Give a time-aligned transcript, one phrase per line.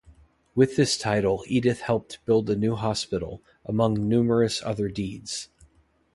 [0.55, 5.49] With this title Edith helped build a new hospital, among numerous other deeds.